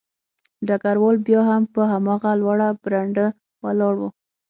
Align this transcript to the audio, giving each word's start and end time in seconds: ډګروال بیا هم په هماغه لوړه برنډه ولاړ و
ډګروال 0.67 1.17
بیا 1.27 1.41
هم 1.49 1.63
په 1.73 1.81
هماغه 1.91 2.31
لوړه 2.41 2.67
برنډه 2.83 3.25
ولاړ 3.65 3.93
و 3.97 4.01